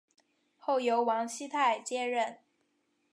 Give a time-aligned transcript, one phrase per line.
[0.57, 2.39] 后由王熙泰接任。